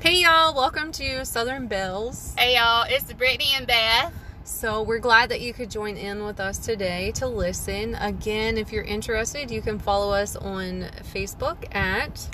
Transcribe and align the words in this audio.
Hey 0.00 0.22
y'all, 0.22 0.54
welcome 0.54 0.92
to 0.92 1.24
Southern 1.24 1.68
Bells. 1.68 2.34
Hey 2.38 2.56
y'all, 2.56 2.84
it's 2.88 3.10
Brittany 3.14 3.48
and 3.56 3.66
Beth. 3.66 4.12
So, 4.44 4.82
we're 4.82 5.00
glad 5.00 5.30
that 5.30 5.40
you 5.40 5.52
could 5.52 5.70
join 5.70 5.96
in 5.96 6.22
with 6.22 6.38
us 6.38 6.58
today 6.58 7.10
to 7.16 7.26
listen. 7.26 7.96
Again, 7.96 8.58
if 8.58 8.70
you're 8.72 8.84
interested, 8.84 9.50
you 9.50 9.60
can 9.62 9.78
follow 9.78 10.12
us 10.12 10.36
on 10.36 10.82
Facebook 11.12 11.74
at 11.74 12.28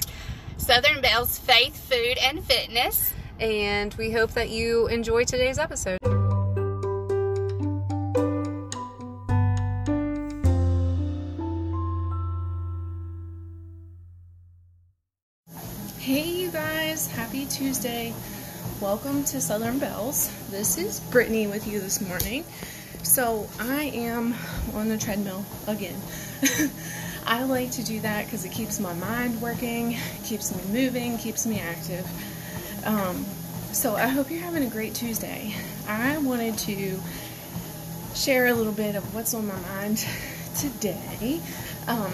Southern 0.58 1.00
Bells 1.00 1.38
Faith, 1.38 1.76
Food, 1.88 2.18
and 2.18 2.44
Fitness. 2.44 3.12
And 3.40 3.94
we 3.94 4.10
hope 4.10 4.32
that 4.32 4.50
you 4.50 4.88
enjoy 4.88 5.24
today's 5.24 5.58
episode. 5.58 6.11
Happy 17.14 17.44
Tuesday. 17.44 18.14
Welcome 18.80 19.22
to 19.24 19.40
Southern 19.40 19.78
Bells. 19.78 20.30
This 20.50 20.78
is 20.78 20.98
Brittany 20.98 21.46
with 21.46 21.66
you 21.66 21.78
this 21.78 22.00
morning. 22.00 22.42
So, 23.02 23.46
I 23.60 23.84
am 23.94 24.34
on 24.74 24.88
the 24.88 24.96
treadmill 24.96 25.44
again. 25.66 25.96
I 27.26 27.42
like 27.42 27.70
to 27.72 27.84
do 27.84 28.00
that 28.00 28.24
because 28.24 28.46
it 28.46 28.52
keeps 28.52 28.80
my 28.80 28.94
mind 28.94 29.42
working, 29.42 29.98
keeps 30.24 30.56
me 30.56 30.62
moving, 30.72 31.18
keeps 31.18 31.44
me 31.44 31.60
active. 31.60 32.06
Um, 32.86 33.26
so, 33.72 33.94
I 33.94 34.06
hope 34.06 34.30
you're 34.30 34.40
having 34.40 34.64
a 34.64 34.70
great 34.70 34.94
Tuesday. 34.94 35.54
I 35.86 36.16
wanted 36.16 36.56
to 36.58 36.98
share 38.14 38.46
a 38.46 38.54
little 38.54 38.72
bit 38.72 38.94
of 38.94 39.14
what's 39.14 39.34
on 39.34 39.46
my 39.46 39.60
mind 39.60 40.06
today. 40.56 41.40
Um, 41.88 42.12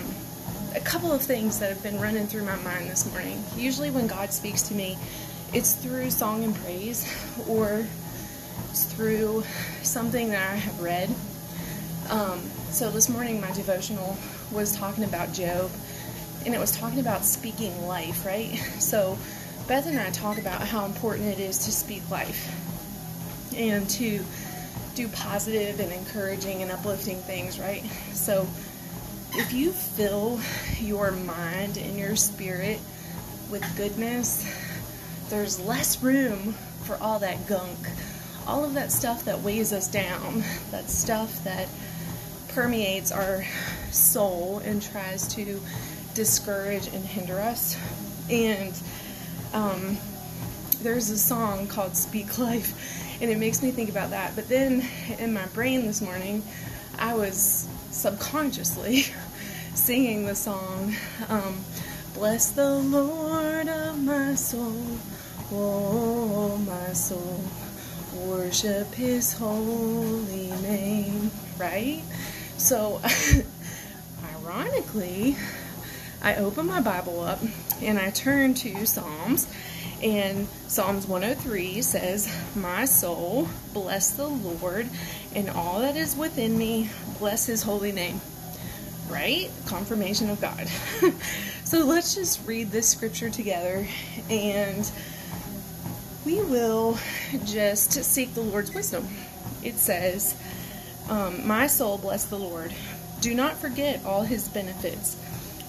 a 0.75 0.81
couple 0.81 1.13
of 1.13 1.23
things 1.23 1.59
that 1.59 1.69
have 1.71 1.83
been 1.83 2.01
running 2.01 2.27
through 2.27 2.45
my 2.45 2.57
mind 2.57 2.89
this 2.91 3.11
morning. 3.11 3.43
Usually, 3.57 3.91
when 3.91 4.07
God 4.07 4.33
speaks 4.33 4.63
to 4.63 4.75
me, 4.75 4.99
it's 5.53 5.75
through 5.75 6.11
song 6.11 6.45
and 6.45 6.55
praise 6.55 7.07
or 7.49 7.87
through 8.73 9.45
something 9.83 10.29
that 10.31 10.51
I 10.51 10.57
have 10.57 10.81
read. 10.81 11.09
Um, 12.11 12.41
so, 12.71 12.91
this 12.91 13.09
morning, 13.09 13.41
my 13.41 13.51
devotional 13.53 14.17
was 14.53 14.77
talking 14.77 15.05
about 15.05 15.33
Job 15.33 15.71
and 16.45 16.55
it 16.55 16.59
was 16.59 16.71
talking 16.71 17.01
about 17.01 17.25
speaking 17.25 17.87
life, 17.87 18.25
right? 18.25 18.55
So, 18.79 19.19
Beth 19.67 19.87
and 19.87 19.99
I 19.99 20.11
talk 20.11 20.39
about 20.39 20.63
how 20.63 20.87
important 20.87 21.27
it 21.27 21.41
is 21.41 21.59
to 21.67 21.73
speak 21.73 22.09
life 22.11 22.55
and 23.55 23.89
to 23.91 24.25
do 24.95 25.09
positive 25.09 25.81
and 25.81 25.93
encouraging 25.93 26.63
and 26.63 26.71
uplifting 26.71 27.19
things, 27.19 27.59
right? 27.59 27.85
So, 28.13 28.47
if 29.35 29.53
you 29.53 29.73
fill 29.73 30.41
your 30.81 31.11
mind 31.11 31.77
and 31.77 31.99
your 31.99 32.17
spirit 32.17 32.79
with 33.51 33.65
goodness, 33.77 34.47
there's 35.29 35.61
less 35.61 36.03
room 36.03 36.55
for 36.85 36.97
all 36.97 37.19
that 37.19 37.47
gunk, 37.47 37.79
all 38.47 38.65
of 38.65 38.75
that 38.75 38.91
stuff 38.91 39.25
that 39.27 39.41
weighs 39.41 39.73
us 39.73 39.89
down, 39.89 40.43
that 40.71 40.89
stuff 40.89 41.45
that 41.45 41.69
permeates 42.49 43.13
our 43.13 43.45
soul 43.91 44.59
and 44.65 44.83
tries 44.83 45.29
to 45.29 45.61
discourage 46.15 46.87
and 46.89 47.05
hinder 47.05 47.39
us. 47.39 47.77
And 48.31 48.75
um, 49.53 49.99
there's 50.81 51.11
a 51.11 51.19
song 51.19 51.67
called 51.67 51.97
Speak 51.97 52.39
Life, 52.39 53.21
and 53.21 53.31
it 53.31 53.39
makes 53.39 53.63
me 53.63 53.71
think 53.71 53.91
about 53.91 54.11
that. 54.11 54.35
But 54.35 54.49
then 54.49 54.85
in 55.19 55.33
my 55.33 55.47
brain 55.47 55.87
this 55.87 56.01
morning, 56.01 56.43
I 56.99 57.15
was 57.15 57.69
subconsciously 57.99 59.05
singing 59.75 60.27
the 60.27 60.35
song 60.35 60.95
um, 61.29 61.59
bless 62.15 62.51
the 62.53 62.75
lord 62.75 63.69
of 63.69 64.03
my 64.03 64.35
soul 64.35 64.99
oh 65.53 66.57
my 66.67 66.93
soul. 66.93 67.41
Worship 68.27 68.93
his 68.95 69.33
holy 69.33 70.51
name. 70.63 71.31
Right? 71.59 72.03
So 72.57 73.01
ironically 74.43 75.37
i 76.23 76.35
open 76.37 76.67
my 76.67 76.81
bible 76.81 77.21
up 77.21 77.39
and 77.81 77.97
i 77.99 78.11
turn 78.11 78.53
to 78.53 78.85
psalms 78.87 79.47
and 80.03 80.47
Psalms 80.69 81.09
103 81.09 81.83
says, 81.83 82.33
My 82.55 82.85
soul, 82.85 83.49
bless 83.73 84.11
the 84.11 84.29
Lord, 84.29 84.89
and 85.35 85.51
all 85.51 85.81
that 85.81 85.97
is 85.97 86.17
within 86.17 86.57
me, 86.57 86.91
bless 87.19 87.47
his 87.47 87.63
holy 87.63 87.93
name. 87.93 88.21
Right? 89.11 89.51
Confirmation 89.67 90.31
of 90.31 90.41
God. 90.41 90.69
so 91.65 91.85
let's 91.85 92.15
just 92.15 92.47
read 92.47 92.71
this 92.71 92.89
scripture 92.89 93.31
together 93.31 93.87
and 94.29 94.91
we 96.25 96.43
will 96.43 96.99
just 97.47 97.93
seek 98.05 98.35
the 98.35 98.43
Lord's 98.43 98.75
wisdom. 98.75 99.09
It 99.63 99.77
says, 99.77 100.37
um, 101.09 101.47
My 101.47 101.67
soul, 101.67 101.97
bless 101.97 102.27
the 102.27 102.39
Lord. 102.39 102.75
Do 103.21 103.35
not 103.35 103.57
forget 103.57 104.05
all 104.05 104.23
his 104.23 104.49
benefits. 104.49 105.17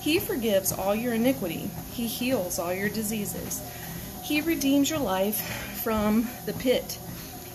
He 0.01 0.19
forgives 0.19 0.71
all 0.71 0.95
your 0.95 1.13
iniquity, 1.13 1.69
he 1.93 2.07
heals 2.07 2.59
all 2.59 2.73
your 2.73 2.89
diseases. 2.89 3.61
He 4.23 4.41
redeems 4.41 4.89
your 4.89 4.99
life 4.99 5.41
from 5.81 6.27
the 6.45 6.53
pit. 6.53 6.99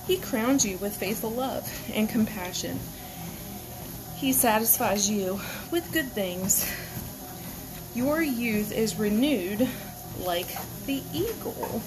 He 0.06 0.18
crowns 0.18 0.66
you 0.66 0.76
with 0.78 0.96
faithful 0.96 1.30
love 1.30 1.66
and 1.94 2.08
compassion. 2.08 2.78
He 4.16 4.32
satisfies 4.32 5.10
you 5.10 5.40
with 5.70 5.92
good 5.92 6.12
things. 6.12 6.70
Your 7.94 8.22
youth 8.22 8.72
is 8.72 8.96
renewed 8.96 9.68
like 10.18 10.48
the 10.86 11.02
eagle. 11.12 11.82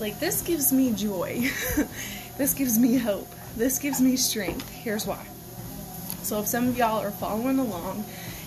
Like, 0.00 0.18
this 0.20 0.42
gives 0.42 0.72
me 0.72 0.92
joy. 0.92 1.48
this 2.38 2.54
gives 2.54 2.78
me 2.78 2.96
hope. 2.96 3.28
This 3.56 3.78
gives 3.78 4.00
me 4.00 4.16
strength. 4.16 4.68
Here's 4.70 5.06
why. 5.06 5.24
So, 6.22 6.40
if 6.40 6.46
some 6.46 6.68
of 6.68 6.76
y'all 6.76 7.02
are 7.02 7.10
following 7.10 7.58
along, 7.58 8.04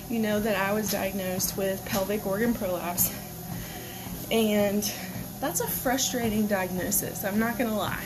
you 0.10 0.20
know 0.20 0.40
that 0.40 0.56
I 0.56 0.74
was 0.74 0.92
diagnosed 0.92 1.58
with 1.58 1.84
pelvic 1.86 2.26
organ 2.28 2.54
prolapse. 2.54 3.14
And 4.32 4.84
that's 5.40 5.62
a 5.62 5.68
frustrating 5.68 6.46
diagnosis. 6.48 7.24
I'm 7.24 7.40
not 7.40 7.58
going 7.58 7.70
to 7.70 7.76
lie. 7.76 8.06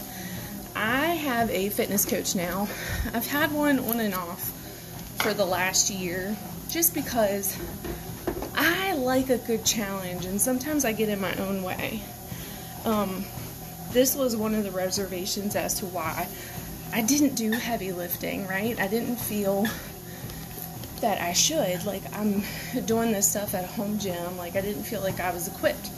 Have 1.24 1.50
a 1.52 1.70
fitness 1.70 2.06
coach 2.06 2.36
now. 2.36 2.68
I've 3.14 3.26
had 3.26 3.54
one 3.54 3.80
on 3.80 4.02
and 4.02 4.14
off 4.14 4.52
for 5.20 5.34
the 5.34 5.46
last 5.46 5.90
year 5.90 6.36
just 6.70 6.94
because 6.94 7.58
I 8.56 8.94
like 8.96 9.30
a 9.30 9.38
good 9.38 9.64
challenge 9.64 10.26
and 10.26 10.40
sometimes 10.40 10.84
I 10.84 10.92
get 10.92 11.08
in 11.08 11.22
my 11.22 11.34
own 11.36 11.64
way. 11.64 12.02
Um, 12.84 13.24
this 13.92 14.18
was 14.18 14.36
one 14.36 14.54
of 14.54 14.66
the 14.66 14.72
reservations 14.72 15.56
as 15.56 15.76
to 15.76 15.86
why 15.86 16.28
I 16.92 17.02
didn't 17.02 17.36
do 17.36 17.52
heavy 17.52 17.94
lifting, 17.94 18.46
right? 18.46 18.78
I 18.78 18.90
didn't 18.90 19.16
feel 19.16 19.66
that 21.00 21.22
I 21.22 21.32
should. 21.32 21.86
Like, 21.86 22.04
I'm 22.14 22.44
doing 22.86 23.14
this 23.14 23.30
stuff 23.30 23.56
at 23.56 23.64
a 23.64 23.68
home 23.68 23.98
gym. 23.98 24.38
Like, 24.38 24.58
I 24.58 24.62
didn't 24.62 24.84
feel 24.84 25.00
like 25.02 25.22
I 25.22 25.34
was 25.34 25.48
equipped. 25.48 25.90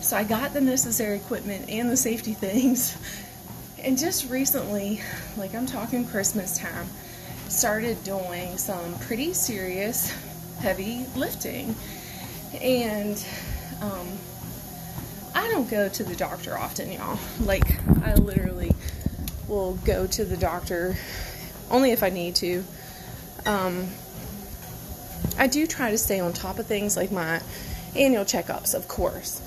So 0.00 0.16
I 0.16 0.24
got 0.24 0.54
the 0.54 0.60
necessary 0.62 1.16
equipment 1.16 1.68
and 1.68 1.90
the 1.90 1.98
safety 1.98 2.32
things. 2.46 2.96
And 3.82 3.96
just 3.96 4.28
recently, 4.28 5.00
like 5.36 5.54
I'm 5.54 5.66
talking 5.66 6.06
Christmas 6.06 6.58
time, 6.58 6.86
started 7.48 8.02
doing 8.04 8.58
some 8.58 8.98
pretty 9.00 9.32
serious 9.32 10.12
heavy 10.60 11.06
lifting. 11.16 11.74
And 12.60 13.24
um, 13.80 14.06
I 15.34 15.48
don't 15.48 15.70
go 15.70 15.88
to 15.88 16.04
the 16.04 16.14
doctor 16.14 16.58
often, 16.58 16.92
y'all. 16.92 17.18
Like, 17.40 17.78
I 18.04 18.14
literally 18.14 18.72
will 19.48 19.74
go 19.84 20.06
to 20.06 20.24
the 20.24 20.36
doctor 20.36 20.96
only 21.70 21.92
if 21.92 22.02
I 22.02 22.10
need 22.10 22.34
to. 22.36 22.64
Um, 23.46 23.88
I 25.38 25.46
do 25.46 25.66
try 25.66 25.90
to 25.90 25.98
stay 25.98 26.20
on 26.20 26.32
top 26.32 26.58
of 26.58 26.66
things 26.66 26.96
like 26.96 27.10
my 27.10 27.40
annual 27.96 28.24
checkups, 28.24 28.74
of 28.74 28.88
course. 28.88 29.40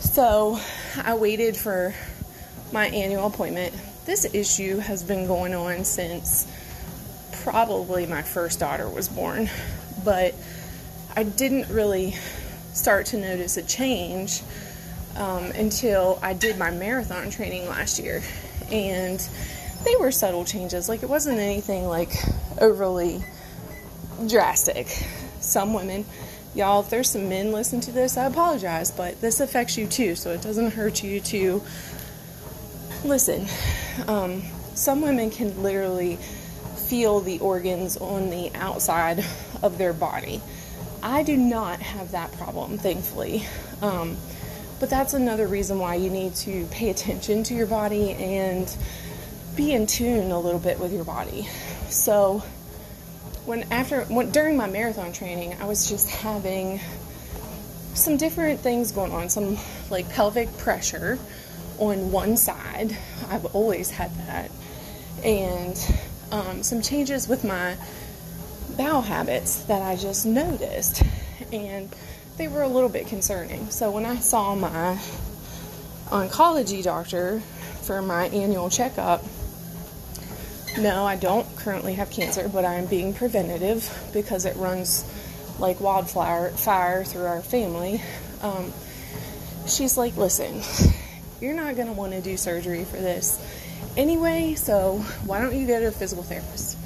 So 0.00 0.60
I 0.96 1.14
waited 1.16 1.56
for 1.56 1.94
my 2.72 2.86
annual 2.88 3.26
appointment. 3.26 3.74
This 4.04 4.32
issue 4.34 4.78
has 4.78 5.02
been 5.02 5.26
going 5.26 5.54
on 5.54 5.84
since 5.84 6.46
probably 7.42 8.06
my 8.06 8.22
first 8.22 8.60
daughter 8.60 8.88
was 8.88 9.08
born, 9.08 9.48
but 10.04 10.34
I 11.16 11.24
didn't 11.24 11.68
really 11.68 12.14
start 12.72 13.06
to 13.06 13.18
notice 13.18 13.56
a 13.56 13.62
change 13.62 14.42
um, 15.16 15.44
until 15.52 16.18
I 16.22 16.32
did 16.32 16.58
my 16.58 16.70
marathon 16.70 17.30
training 17.30 17.66
last 17.68 17.98
year. 17.98 18.22
And 18.70 19.20
they 19.84 19.96
were 19.96 20.10
subtle 20.10 20.44
changes. 20.44 20.88
Like, 20.88 21.02
it 21.02 21.08
wasn't 21.08 21.38
anything 21.38 21.86
like 21.86 22.12
overly 22.60 23.22
drastic. 24.26 24.86
Some 25.40 25.72
women 25.72 26.04
y'all, 26.54 26.80
if 26.80 26.90
there's 26.90 27.10
some 27.10 27.28
men 27.28 27.52
listening 27.52 27.80
to 27.82 27.92
this, 27.92 28.16
I 28.16 28.26
apologize, 28.26 28.90
but 28.90 29.20
this 29.20 29.40
affects 29.40 29.76
you 29.78 29.86
too, 29.86 30.14
so 30.14 30.30
it 30.30 30.42
doesn't 30.42 30.72
hurt 30.72 31.02
you 31.02 31.20
to 31.20 31.62
listen. 33.04 33.46
Um, 34.06 34.42
some 34.74 35.00
women 35.02 35.30
can 35.30 35.62
literally 35.62 36.16
feel 36.88 37.20
the 37.20 37.38
organs 37.40 37.96
on 37.96 38.30
the 38.30 38.50
outside 38.54 39.24
of 39.62 39.78
their 39.78 39.92
body. 39.92 40.40
I 41.02 41.22
do 41.22 41.36
not 41.36 41.80
have 41.80 42.12
that 42.12 42.32
problem, 42.32 42.78
thankfully. 42.78 43.44
Um, 43.82 44.16
But 44.80 44.90
that's 44.90 45.12
another 45.12 45.48
reason 45.48 45.80
why 45.80 45.96
you 45.96 46.08
need 46.08 46.36
to 46.36 46.64
pay 46.66 46.90
attention 46.90 47.42
to 47.44 47.54
your 47.54 47.66
body 47.66 48.12
and 48.12 48.72
be 49.56 49.72
in 49.72 49.88
tune 49.88 50.30
a 50.30 50.38
little 50.38 50.60
bit 50.60 50.78
with 50.78 50.92
your 50.92 51.04
body. 51.04 51.48
So, 51.88 52.44
when 53.44 53.64
after 53.72 54.04
when, 54.04 54.30
during 54.30 54.56
my 54.56 54.68
marathon 54.68 55.12
training, 55.12 55.56
I 55.60 55.64
was 55.64 55.88
just 55.88 56.08
having 56.08 56.78
some 57.94 58.16
different 58.16 58.60
things 58.60 58.92
going 58.92 59.10
on, 59.10 59.28
some 59.28 59.58
like 59.90 60.08
pelvic 60.10 60.56
pressure 60.58 61.18
on 61.78 62.10
one 62.10 62.36
side. 62.36 62.96
I've 63.30 63.46
always 63.54 63.90
had 63.90 64.14
that, 64.26 64.50
and 65.24 65.76
um, 66.30 66.62
some 66.62 66.82
changes 66.82 67.28
with 67.28 67.44
my 67.44 67.76
bowel 68.76 69.02
habits 69.02 69.62
that 69.64 69.82
I 69.82 69.96
just 69.96 70.26
noticed, 70.26 71.02
and 71.52 71.88
they 72.36 72.48
were 72.48 72.62
a 72.62 72.68
little 72.68 72.88
bit 72.88 73.06
concerning. 73.06 73.70
So 73.70 73.90
when 73.90 74.06
I 74.06 74.16
saw 74.16 74.54
my 74.54 74.98
oncology 76.06 76.82
doctor 76.82 77.40
for 77.82 78.00
my 78.02 78.26
annual 78.26 78.70
checkup, 78.70 79.24
no, 80.78 81.04
I 81.04 81.16
don't 81.16 81.46
currently 81.56 81.94
have 81.94 82.10
cancer, 82.10 82.48
but 82.48 82.64
I 82.64 82.74
am 82.74 82.86
being 82.86 83.12
preventative 83.12 83.90
because 84.12 84.44
it 84.44 84.54
runs 84.56 85.04
like 85.58 85.80
wildfire 85.80 86.50
fire 86.50 87.04
through 87.04 87.26
our 87.26 87.42
family. 87.42 88.00
Um, 88.42 88.72
she's 89.66 89.96
like, 89.96 90.16
listen, 90.16 90.62
you're 91.40 91.54
not 91.54 91.76
going 91.76 91.88
to 91.88 91.92
want 91.92 92.12
to 92.12 92.20
do 92.20 92.36
surgery 92.36 92.84
for 92.84 92.96
this 92.96 93.40
anyway, 93.96 94.54
so 94.54 94.98
why 95.24 95.40
don't 95.40 95.54
you 95.54 95.66
go 95.66 95.78
to 95.80 95.86
a 95.86 95.90
physical 95.90 96.22
therapist? 96.22 96.78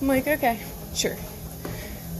I'm 0.00 0.08
like, 0.08 0.26
okay, 0.26 0.60
sure. 0.94 1.16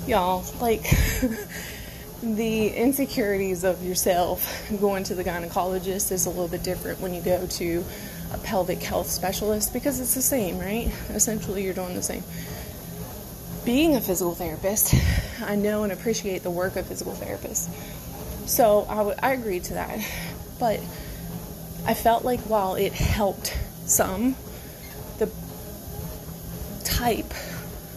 Y'all, 0.07 0.45
like, 0.61 0.83
the 2.23 2.69
insecurities 2.69 3.65
of 3.65 3.83
yourself 3.83 4.69
going 4.81 5.05
to 5.05 5.15
the 5.15 5.25
gynecologist 5.25 6.13
is 6.13 6.27
a 6.27 6.31
little 6.31 6.49
bit 6.49 6.63
different 6.63 7.01
when 7.01 7.15
you 7.15 7.23
go 7.23 7.47
to 7.47 7.85
a 8.33 8.39
pelvic 8.39 8.83
health 8.83 9.09
specialist 9.09 9.73
because 9.73 10.01
it's 10.01 10.15
the 10.15 10.23
same, 10.23 10.59
right? 10.59 10.93
Essentially, 11.11 11.65
you're 11.65 11.75
doing 11.75 11.95
the 11.95 12.03
same. 12.03 12.23
Being 13.65 13.95
a 13.97 14.01
physical 14.01 14.35
therapist, 14.35 14.95
I 15.43 15.55
know 15.55 15.85
and 15.85 15.93
appreciate 15.93 16.43
the 16.43 16.51
work 16.51 16.77
of 16.77 16.87
physical 16.87 17.13
therapists. 17.13 17.69
So 18.49 18.87
I, 18.89 18.97
w- 18.97 19.17
I 19.23 19.33
agreed 19.33 19.65
to 19.65 19.75
that. 19.75 19.99
But 20.59 20.81
I 21.87 21.95
felt 21.95 22.25
like 22.25 22.41
while 22.41 22.75
it 22.75 22.93
helped 22.93 23.57
some, 23.87 24.37
the 25.19 25.31
type 26.85 27.33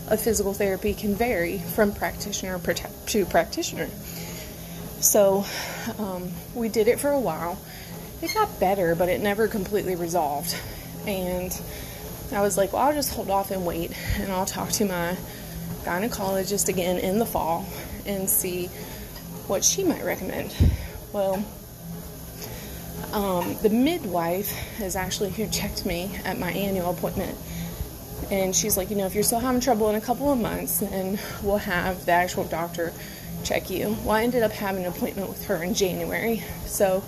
of 0.08 0.20
physical 0.20 0.54
therapy 0.54 0.94
can 0.94 1.16
vary 1.16 1.60
from 1.60 1.94
practitioner 1.94 2.60
to 2.60 3.26
practitioner. 3.26 3.90
So 5.00 5.46
um, 6.00 6.32
we 6.56 6.70
did 6.70 6.88
it 6.88 7.00
for 7.00 7.10
a 7.10 7.20
while 7.20 7.60
it 8.24 8.34
got 8.34 8.60
better, 8.60 8.96
but 8.96 9.10
it 9.10 9.22
never 9.22 9.48
completely 9.48 9.96
resolved. 9.96 10.56
And 11.06 11.52
I 12.32 12.42
was 12.42 12.58
like, 12.58 12.72
well, 12.72 12.84
I'll 12.84 12.94
just 12.94 13.14
hold 13.14 13.30
off 13.30 13.52
and 13.52 13.66
wait, 13.66 13.92
and 14.18 14.32
I'll 14.32 14.46
talk 14.46 14.70
to 14.72 14.86
my 14.86 15.18
gynecologist 15.84 16.70
again 16.70 16.98
in 16.98 17.20
the 17.20 17.26
fall 17.26 17.66
and 18.06 18.30
see 18.30 18.68
what 19.48 19.64
she 19.64 19.84
might 19.84 20.04
recommend. 20.04 20.56
Well, 21.12 21.44
um, 23.12 23.56
the 23.62 23.70
midwife 23.70 24.82
is 24.82 24.96
actually 24.96 25.32
who 25.32 25.48
checked 25.48 25.86
me 25.86 26.16
at 26.26 26.40
my 26.40 26.52
annual 26.52 26.92
appointment. 26.92 27.38
And 28.32 28.56
she's 28.56 28.78
like, 28.78 28.90
you 28.90 28.96
know, 28.96 29.06
if 29.06 29.14
you're 29.14 29.24
still 29.24 29.40
having 29.40 29.62
trouble 29.62 29.90
in 29.90 29.96
a 29.96 30.02
couple 30.02 30.32
of 30.32 30.40
months, 30.40 30.80
then 30.80 31.20
we'll 31.44 31.58
have 31.58 32.06
the 32.06 32.14
actual 32.14 32.46
doctor 32.46 32.94
check 33.44 33.70
you. 33.70 33.98
Well, 34.04 34.12
I 34.12 34.24
ended 34.24 34.44
up 34.44 34.52
having 34.52 34.86
an 34.86 34.92
appointment 34.92 35.30
with 35.30 35.46
her 35.46 35.62
in 35.62 35.74
January. 35.74 36.44
So 36.66 37.04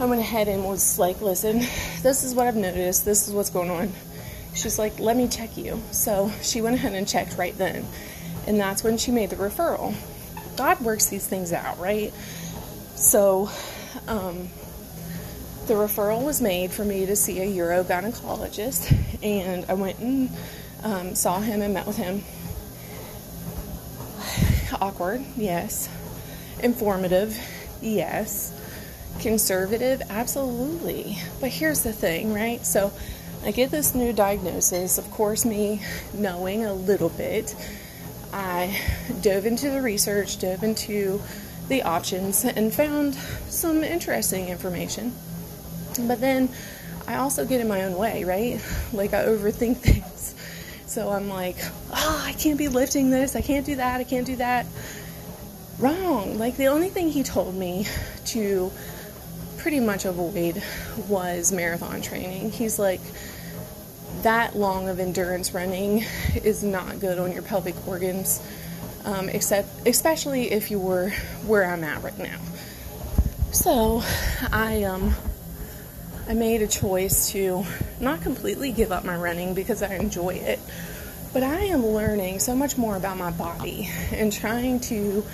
I 0.00 0.06
went 0.06 0.20
ahead 0.20 0.48
and 0.48 0.64
was 0.64 0.98
like, 0.98 1.20
listen, 1.20 1.60
this 2.02 2.24
is 2.24 2.34
what 2.34 2.46
I've 2.46 2.56
noticed. 2.56 3.04
This 3.04 3.28
is 3.28 3.34
what's 3.34 3.50
going 3.50 3.70
on. 3.70 3.92
She's 4.54 4.78
like, 4.78 4.98
let 4.98 5.16
me 5.16 5.28
check 5.28 5.56
you. 5.56 5.80
So 5.92 6.32
she 6.42 6.60
went 6.60 6.74
ahead 6.74 6.94
and 6.94 7.06
checked 7.06 7.36
right 7.36 7.56
then. 7.56 7.84
And 8.46 8.58
that's 8.58 8.82
when 8.82 8.98
she 8.98 9.12
made 9.12 9.30
the 9.30 9.36
referral. 9.36 9.94
God 10.56 10.80
works 10.80 11.06
these 11.06 11.26
things 11.26 11.52
out, 11.52 11.78
right? 11.78 12.12
So 12.96 13.50
um, 14.08 14.48
the 15.68 15.74
referral 15.74 16.24
was 16.24 16.40
made 16.40 16.72
for 16.72 16.84
me 16.84 17.06
to 17.06 17.14
see 17.14 17.40
a 17.40 17.46
urogynecologist. 17.46 19.22
And 19.22 19.64
I 19.68 19.74
went 19.74 19.98
and 20.00 20.30
um, 20.82 21.14
saw 21.14 21.40
him 21.40 21.62
and 21.62 21.74
met 21.74 21.86
with 21.86 21.96
him. 21.96 22.24
Awkward, 24.80 25.24
yes. 25.36 25.88
Informative, 26.60 27.38
yes 27.80 28.54
conservative? 29.18 30.02
Absolutely. 30.08 31.18
But 31.40 31.50
here's 31.50 31.82
the 31.82 31.92
thing, 31.92 32.32
right? 32.32 32.64
So 32.64 32.92
I 33.44 33.50
get 33.50 33.70
this 33.70 33.94
new 33.94 34.12
diagnosis. 34.12 34.98
Of 34.98 35.10
course, 35.10 35.44
me 35.44 35.82
knowing 36.14 36.64
a 36.64 36.72
little 36.72 37.08
bit, 37.10 37.54
I 38.32 38.80
dove 39.20 39.46
into 39.46 39.70
the 39.70 39.82
research, 39.82 40.38
dove 40.38 40.62
into 40.62 41.20
the 41.68 41.82
options, 41.82 42.44
and 42.44 42.72
found 42.72 43.14
some 43.48 43.82
interesting 43.84 44.48
information. 44.48 45.12
But 46.06 46.20
then 46.20 46.48
I 47.06 47.16
also 47.16 47.46
get 47.46 47.60
in 47.60 47.68
my 47.68 47.84
own 47.84 47.96
way, 47.96 48.24
right? 48.24 48.60
Like 48.92 49.12
I 49.12 49.24
overthink 49.24 49.76
things. 49.78 50.34
So 50.86 51.10
I'm 51.10 51.28
like, 51.28 51.56
oh, 51.92 52.22
I 52.26 52.32
can't 52.32 52.58
be 52.58 52.68
lifting 52.68 53.10
this. 53.10 53.36
I 53.36 53.42
can't 53.42 53.66
do 53.66 53.76
that. 53.76 54.00
I 54.00 54.04
can't 54.04 54.26
do 54.26 54.36
that. 54.36 54.66
Wrong. 55.78 56.38
Like 56.38 56.56
the 56.56 56.66
only 56.68 56.88
thing 56.88 57.10
he 57.10 57.22
told 57.22 57.54
me 57.54 57.86
to 58.26 58.72
pretty 59.58 59.80
much 59.80 60.04
avoid 60.04 60.62
was 61.08 61.52
marathon 61.52 62.00
training. 62.00 62.50
He's 62.50 62.78
like, 62.78 63.00
that 64.22 64.56
long 64.56 64.88
of 64.88 64.98
endurance 64.98 65.52
running 65.52 66.04
is 66.42 66.64
not 66.64 66.98
good 67.00 67.18
on 67.18 67.32
your 67.32 67.42
pelvic 67.42 67.74
organs, 67.86 68.42
um, 69.04 69.28
except 69.28 69.86
especially 69.86 70.50
if 70.50 70.70
you 70.70 70.78
were 70.78 71.10
where 71.46 71.64
I'm 71.64 71.84
at 71.84 72.02
right 72.02 72.18
now. 72.18 72.38
So, 73.52 74.02
I 74.52 74.84
um, 74.84 75.14
I 76.28 76.34
made 76.34 76.62
a 76.62 76.68
choice 76.68 77.32
to 77.32 77.64
not 78.00 78.20
completely 78.20 78.70
give 78.70 78.92
up 78.92 79.04
my 79.04 79.16
running 79.16 79.54
because 79.54 79.82
I 79.82 79.94
enjoy 79.94 80.34
it, 80.34 80.60
but 81.32 81.42
I 81.42 81.60
am 81.64 81.84
learning 81.84 82.38
so 82.40 82.54
much 82.54 82.76
more 82.76 82.96
about 82.96 83.16
my 83.16 83.30
body 83.30 83.88
and 84.12 84.32
trying 84.32 84.80
to 84.80 85.24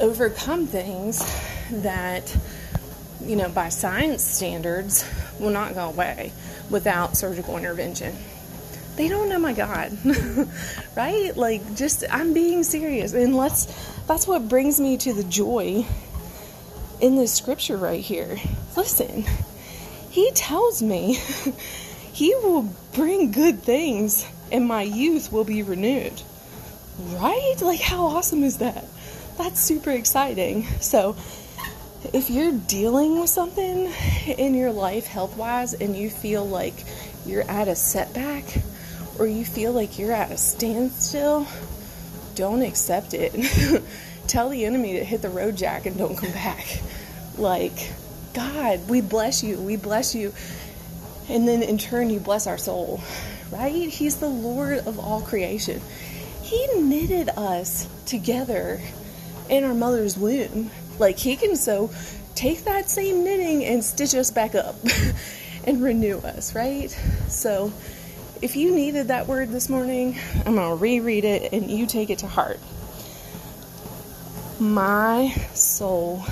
overcome 0.00 0.66
things 0.66 1.18
that 1.70 2.34
you 3.24 3.36
know, 3.36 3.48
by 3.48 3.68
science 3.68 4.22
standards, 4.22 5.08
will 5.38 5.50
not 5.50 5.74
go 5.74 5.88
away 5.88 6.32
without 6.70 7.16
surgical 7.16 7.56
intervention. 7.56 8.14
They 8.96 9.08
don't 9.08 9.28
know 9.28 9.38
my 9.38 9.52
God, 9.52 9.96
right? 10.96 11.36
Like, 11.36 11.74
just, 11.74 12.04
I'm 12.10 12.34
being 12.34 12.62
serious. 12.64 13.12
And 13.12 13.36
let's, 13.36 13.66
that's 14.06 14.26
what 14.26 14.48
brings 14.48 14.80
me 14.80 14.96
to 14.98 15.12
the 15.12 15.24
joy 15.24 15.86
in 17.00 17.16
this 17.16 17.32
scripture 17.32 17.76
right 17.76 18.00
here. 18.00 18.38
Listen, 18.76 19.24
he 20.10 20.30
tells 20.32 20.82
me 20.82 21.14
he 22.12 22.34
will 22.36 22.68
bring 22.92 23.32
good 23.32 23.62
things 23.62 24.26
and 24.52 24.66
my 24.66 24.82
youth 24.82 25.32
will 25.32 25.44
be 25.44 25.62
renewed. 25.62 26.20
Right? 26.98 27.56
Like, 27.60 27.80
how 27.80 28.04
awesome 28.06 28.42
is 28.42 28.58
that? 28.58 28.84
That's 29.38 29.60
super 29.60 29.90
exciting. 29.90 30.66
So, 30.80 31.16
if 32.12 32.28
you're 32.28 32.52
dealing 32.52 33.20
with 33.20 33.30
something 33.30 33.90
in 34.26 34.54
your 34.54 34.72
life 34.72 35.06
health 35.06 35.36
wise 35.36 35.74
and 35.74 35.96
you 35.96 36.10
feel 36.10 36.44
like 36.46 36.84
you're 37.24 37.48
at 37.48 37.68
a 37.68 37.76
setback 37.76 38.44
or 39.18 39.26
you 39.26 39.44
feel 39.44 39.72
like 39.72 39.98
you're 39.98 40.12
at 40.12 40.30
a 40.30 40.36
standstill, 40.36 41.46
don't 42.34 42.62
accept 42.62 43.14
it. 43.14 43.82
Tell 44.26 44.48
the 44.48 44.64
enemy 44.64 44.94
to 44.94 45.04
hit 45.04 45.22
the 45.22 45.28
road 45.28 45.56
jack 45.56 45.86
and 45.86 45.96
don't 45.96 46.16
come 46.16 46.32
back. 46.32 46.80
Like, 47.36 47.92
God, 48.34 48.88
we 48.88 49.00
bless 49.00 49.42
you. 49.42 49.58
We 49.60 49.76
bless 49.76 50.14
you. 50.14 50.32
And 51.28 51.46
then 51.46 51.62
in 51.62 51.78
turn, 51.78 52.10
you 52.10 52.20
bless 52.20 52.46
our 52.46 52.58
soul, 52.58 53.00
right? 53.52 53.88
He's 53.88 54.16
the 54.16 54.28
Lord 54.28 54.78
of 54.78 54.98
all 54.98 55.20
creation. 55.20 55.80
He 56.42 56.66
knitted 56.80 57.28
us 57.30 57.88
together 58.06 58.80
in 59.48 59.64
our 59.64 59.74
mother's 59.74 60.16
womb. 60.16 60.70
Like 60.98 61.18
he 61.18 61.36
can 61.36 61.56
so 61.56 61.90
take 62.34 62.64
that 62.64 62.88
same 62.88 63.24
knitting 63.24 63.64
and 63.64 63.84
stitch 63.84 64.14
us 64.14 64.30
back 64.30 64.54
up 64.54 64.76
and 65.64 65.82
renew 65.82 66.18
us, 66.18 66.54
right? 66.54 66.90
So 67.28 67.72
if 68.42 68.56
you 68.56 68.74
needed 68.74 69.08
that 69.08 69.26
word 69.26 69.50
this 69.50 69.68
morning, 69.68 70.18
I'm 70.46 70.54
going 70.54 70.70
to 70.70 70.82
reread 70.82 71.24
it 71.24 71.52
and 71.52 71.70
you 71.70 71.86
take 71.86 72.10
it 72.10 72.20
to 72.20 72.26
heart. 72.26 72.58
My 74.58 75.30
soul, 75.54 76.24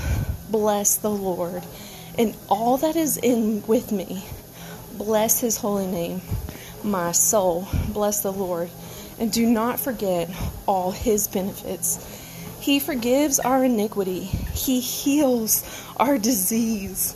bless 0.50 0.96
the 0.96 1.10
Lord, 1.10 1.62
and 2.18 2.36
all 2.48 2.76
that 2.78 2.96
is 2.96 3.16
in 3.16 3.62
with 3.66 3.92
me, 3.92 4.24
bless 4.94 5.40
his 5.40 5.56
holy 5.56 5.86
name. 5.86 6.20
My 6.84 7.12
soul, 7.12 7.68
bless 7.88 8.22
the 8.22 8.32
Lord, 8.32 8.70
and 9.18 9.32
do 9.32 9.46
not 9.46 9.80
forget 9.80 10.28
all 10.66 10.90
his 10.92 11.28
benefits 11.28 11.98
He 12.60 12.80
forgives 12.80 13.38
our 13.38 13.64
iniquity. 13.64 14.20
He 14.20 14.80
heals 14.80 15.64
our 15.96 16.18
disease. 16.18 17.14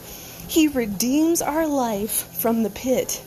He 0.48 0.68
redeems 0.68 1.42
our 1.42 1.66
life 1.66 2.28
from 2.40 2.62
the 2.62 2.70
pit. 2.70 3.22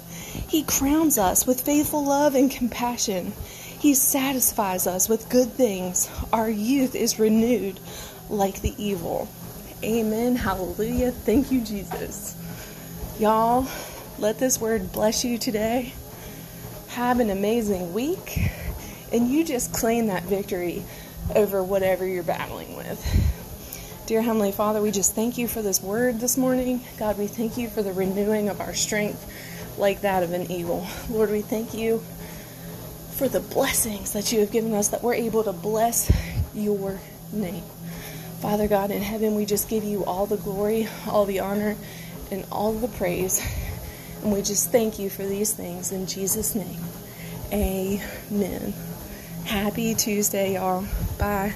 He 0.49 0.63
crowns 0.63 1.17
us 1.17 1.45
with 1.45 1.61
faithful 1.61 2.05
love 2.05 2.35
and 2.35 2.49
compassion. 2.49 3.33
He 3.79 3.93
satisfies 3.93 4.87
us 4.87 5.09
with 5.09 5.29
good 5.29 5.51
things. 5.53 6.09
Our 6.33 6.49
youth 6.49 6.95
is 6.95 7.19
renewed 7.19 7.79
like 8.29 8.61
the 8.61 8.73
evil. 8.83 9.27
Amen. 9.85 10.35
Hallelujah. 10.35 11.11
Thank 11.11 11.51
you, 11.51 11.61
Jesus. 11.61 12.35
Y'all, 13.19 13.67
let 14.17 14.39
this 14.39 14.59
word 14.59 14.91
bless 14.91 15.23
you 15.23 15.37
today. 15.37 15.93
Have 16.87 17.19
an 17.19 17.29
amazing 17.29 17.93
week. 17.93 18.49
And 19.13 19.29
you 19.29 19.43
just 19.43 19.71
claim 19.73 20.07
that 20.07 20.23
victory 20.23 20.83
over 21.35 21.63
whatever 21.63 22.03
you're 22.03 22.23
battling 22.23 22.75
with. 22.75 22.99
Dear 24.07 24.23
Heavenly 24.23 24.51
Father, 24.51 24.81
we 24.81 24.89
just 24.89 25.13
thank 25.13 25.37
you 25.37 25.47
for 25.47 25.61
this 25.61 25.83
word 25.83 26.19
this 26.19 26.35
morning. 26.35 26.81
God, 26.97 27.19
we 27.19 27.27
thank 27.27 27.55
you 27.55 27.69
for 27.69 27.83
the 27.83 27.93
renewing 27.93 28.49
of 28.49 28.61
our 28.61 28.73
strength 28.73 29.31
like 29.77 30.01
that 30.01 30.23
of 30.23 30.33
an 30.33 30.49
eagle. 30.51 30.87
Lord, 31.11 31.29
we 31.29 31.41
thank 31.43 31.75
you 31.75 32.01
for 33.11 33.27
the 33.29 33.39
blessings 33.39 34.13
that 34.13 34.31
you 34.31 34.39
have 34.39 34.51
given 34.51 34.73
us 34.73 34.87
that 34.87 35.03
we're 35.03 35.13
able 35.13 35.43
to 35.43 35.53
bless 35.53 36.11
your 36.55 36.99
name. 37.31 37.63
Father 38.41 38.67
God 38.67 38.91
in 38.91 39.01
heaven, 39.01 39.35
we 39.35 39.45
just 39.45 39.69
give 39.69 39.83
you 39.83 40.05
all 40.05 40.25
the 40.25 40.37
glory, 40.37 40.87
all 41.07 41.25
the 41.25 41.39
honor, 41.39 41.75
and 42.31 42.45
all 42.51 42.73
the 42.73 42.87
praise. 42.87 43.41
And 44.23 44.31
we 44.31 44.41
just 44.41 44.71
thank 44.71 44.99
you 44.99 45.09
for 45.09 45.25
these 45.25 45.53
things 45.53 45.91
in 45.91 46.07
Jesus' 46.07 46.55
name. 46.55 46.81
Amen. 47.51 48.73
Happy 49.45 49.93
Tuesday, 49.93 50.53
y'all. 50.55 50.85
Bye. 51.17 51.53